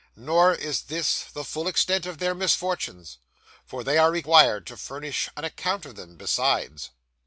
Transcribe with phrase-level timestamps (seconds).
[0.15, 3.19] Nor is this the full extent of their misfortunes;
[3.67, 6.89] for they are required to furnish an account of them besides.